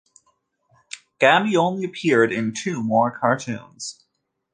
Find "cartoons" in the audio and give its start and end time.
3.15-4.03